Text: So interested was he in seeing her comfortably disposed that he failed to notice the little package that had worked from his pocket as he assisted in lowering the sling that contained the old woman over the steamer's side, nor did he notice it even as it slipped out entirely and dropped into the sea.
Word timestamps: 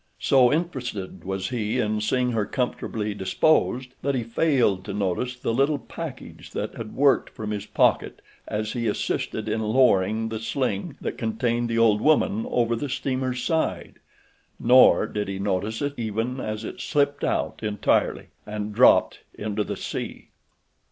So 0.17 0.51
interested 0.51 1.23
was 1.23 1.49
he 1.49 1.77
in 1.79 2.01
seeing 2.01 2.31
her 2.31 2.47
comfortably 2.47 3.13
disposed 3.13 3.93
that 4.01 4.15
he 4.15 4.23
failed 4.23 4.83
to 4.85 4.95
notice 4.95 5.35
the 5.37 5.53
little 5.53 5.77
package 5.77 6.49
that 6.53 6.73
had 6.73 6.95
worked 6.95 7.29
from 7.29 7.51
his 7.51 7.67
pocket 7.67 8.23
as 8.47 8.71
he 8.73 8.87
assisted 8.87 9.47
in 9.47 9.61
lowering 9.61 10.29
the 10.29 10.39
sling 10.39 10.97
that 11.01 11.19
contained 11.19 11.69
the 11.69 11.77
old 11.77 12.01
woman 12.01 12.47
over 12.49 12.75
the 12.75 12.89
steamer's 12.89 13.43
side, 13.43 13.99
nor 14.59 15.05
did 15.05 15.27
he 15.27 15.37
notice 15.37 15.83
it 15.83 15.93
even 15.97 16.39
as 16.39 16.63
it 16.63 16.81
slipped 16.81 17.23
out 17.23 17.61
entirely 17.61 18.29
and 18.43 18.73
dropped 18.73 19.19
into 19.37 19.63
the 19.63 19.77
sea. 19.77 20.29